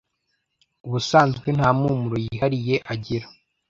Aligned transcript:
ubusanzwe 0.85 1.47
nta 1.57 1.69
mpumuro 1.77 2.15
yihariye 2.25 2.75
agira 2.93 3.25